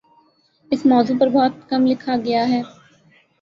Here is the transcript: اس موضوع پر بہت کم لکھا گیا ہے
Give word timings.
اس 0.71 0.85
موضوع 0.85 1.15
پر 1.19 1.27
بہت 1.29 1.69
کم 1.69 1.85
لکھا 1.87 2.15
گیا 2.25 2.47
ہے 2.49 2.61